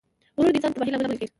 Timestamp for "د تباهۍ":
0.71-0.91